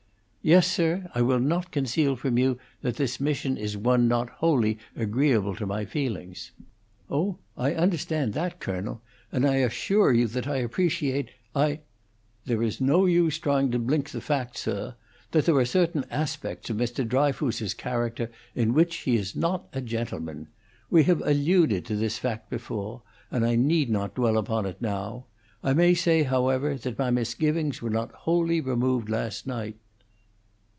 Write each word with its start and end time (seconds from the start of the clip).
"Yes, 0.43 0.65
sir. 0.65 1.07
I 1.13 1.21
will 1.21 1.37
not 1.39 1.69
conceal 1.69 2.15
from 2.15 2.39
you 2.39 2.57
that 2.81 2.95
this 2.95 3.19
mission 3.19 3.57
is 3.57 3.77
one 3.77 4.07
not 4.07 4.27
wholly 4.31 4.79
agreeable 4.95 5.55
to 5.57 5.67
my 5.67 5.85
feelings." 5.85 6.49
"Oh, 7.11 7.37
I 7.55 7.75
understand 7.75 8.33
that, 8.33 8.59
colonel, 8.59 9.03
and 9.31 9.45
I 9.45 9.57
assure 9.57 10.11
you 10.11 10.25
that 10.29 10.47
I 10.47 10.55
appreciate, 10.55 11.29
I" 11.55 11.81
"There 12.47 12.63
is 12.63 12.81
no 12.81 13.05
use 13.05 13.37
trying 13.37 13.69
to 13.69 13.77
blink 13.77 14.09
the 14.09 14.19
fact, 14.19 14.57
sir, 14.57 14.95
that 15.29 15.45
there 15.45 15.55
are 15.57 15.63
certain 15.63 16.05
aspects 16.09 16.71
of 16.71 16.77
Mr. 16.77 17.07
Dryfoos's 17.07 17.75
character 17.75 18.31
in 18.55 18.73
which 18.73 18.95
he 19.01 19.17
is 19.17 19.35
not 19.35 19.67
a 19.73 19.79
gentleman. 19.81 20.47
We 20.89 21.03
have 21.03 21.21
alluded 21.21 21.85
to 21.85 21.95
this 21.95 22.17
fact 22.17 22.49
before, 22.49 23.03
and 23.29 23.45
I 23.45 23.55
need 23.55 23.91
not 23.91 24.15
dwell 24.15 24.39
upon 24.39 24.65
it 24.65 24.81
now: 24.81 25.25
I 25.63 25.73
may 25.73 25.93
say, 25.93 26.23
however, 26.23 26.77
that 26.77 26.97
my 26.97 27.11
misgivings 27.11 27.83
were 27.83 27.91
not 27.91 28.11
wholly 28.11 28.59
removed 28.59 29.07
last 29.07 29.45
night." 29.45 29.75